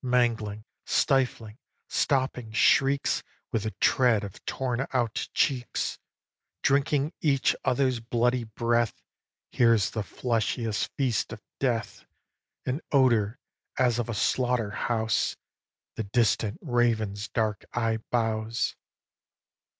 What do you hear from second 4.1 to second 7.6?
of torn out cheeks, Drinking each